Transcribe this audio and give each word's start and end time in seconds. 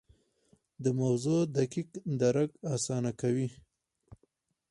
د 0.83 0.85
موضوع 1.01 1.39
دقیق 1.57 1.89
درک 2.21 2.49
اسانه 2.75 3.11
کوي. 3.21 3.47